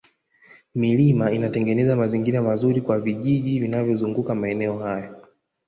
milima 0.75 1.31
inatengeneza 1.31 1.95
mazingira 1.95 2.41
mazuri 2.41 2.81
kwa 2.81 2.99
vijiji 2.99 3.59
vinavyozunguka 3.59 4.35
maeneo 4.35 4.79
hayo 4.79 5.21